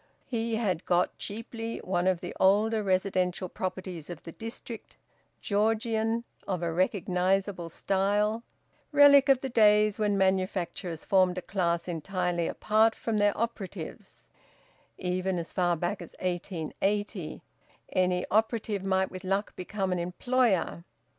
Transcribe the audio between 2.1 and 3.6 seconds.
the older residential